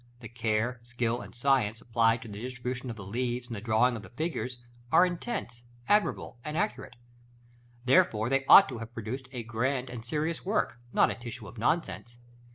[0.19, 3.95] The care, skill, and science, applied to the distribution of the leaves, and the drawing
[3.95, 4.57] of the figures,
[4.91, 6.95] are intense, admirable, and accurate;
[7.85, 11.59] therefore, they ought to have produced a grand and serious work, not a tissue of
[11.59, 12.17] nonsense.